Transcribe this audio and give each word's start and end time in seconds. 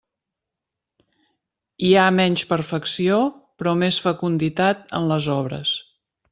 Hi 1.89 1.91
ha 1.97 2.07
menys 2.21 2.45
perfecció, 2.53 3.21
però 3.61 3.77
més 3.85 4.03
fecunditat 4.09 4.85
en 5.01 5.09
les 5.15 5.33
obres. 5.39 5.79